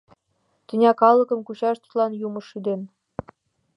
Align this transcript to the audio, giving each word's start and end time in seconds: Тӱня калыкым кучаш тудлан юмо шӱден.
Тӱня 0.67 0.91
калыкым 1.01 1.39
кучаш 1.43 1.77
тудлан 1.83 2.11
юмо 2.27 2.39
шӱден. 2.49 2.81